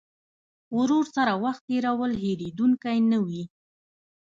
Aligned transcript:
ورور 0.77 1.05
سره 1.15 1.33
وخت 1.43 1.61
تېرول 1.69 2.11
هېرېدونکی 2.23 2.97
نه 3.11 3.17
وي. 3.25 3.43